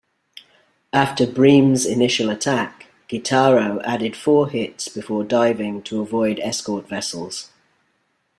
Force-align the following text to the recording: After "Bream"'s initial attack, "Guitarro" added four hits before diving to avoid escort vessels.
After 0.93 1.27
"Bream"'s 1.27 1.85
initial 1.85 2.31
attack, 2.31 2.87
"Guitarro" 3.07 3.79
added 3.83 4.17
four 4.17 4.49
hits 4.49 4.87
before 4.87 5.23
diving 5.23 5.83
to 5.83 6.01
avoid 6.01 6.39
escort 6.39 6.89
vessels. 6.89 7.51